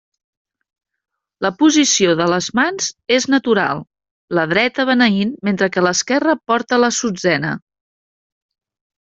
[1.45, 3.83] La posició de les mans és natural,
[4.39, 7.55] la dreta beneint mentre que l'esquerra porta l'assutzena.